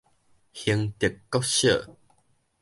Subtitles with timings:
[0.51, 1.93] 興德國小